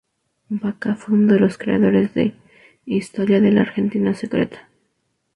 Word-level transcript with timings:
Vacca 0.49 0.95
fue 0.95 1.13
uno 1.13 1.33
de 1.35 1.39
los 1.39 1.59
creadores 1.59 2.15
de 2.15 2.33
"Historias 2.87 3.43
de 3.43 3.51
la 3.51 3.61
Argentina 3.61 4.15
secreta". 4.15 4.67